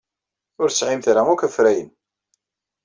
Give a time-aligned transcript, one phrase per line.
[0.61, 1.89] Ur tesɛimt ara akk afrayen.